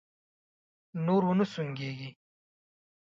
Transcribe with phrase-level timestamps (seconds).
[1.05, 2.09] نور و نه سونګېږې!